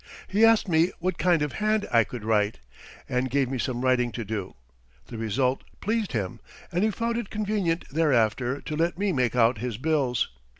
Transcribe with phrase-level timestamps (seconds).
[0.27, 2.57] He asked me what kind of hand I could write,
[3.07, 4.55] and gave me some writing to do.
[5.05, 6.39] The result pleased him,
[6.71, 10.29] and he found it convenient thereafter to let me make out his bills.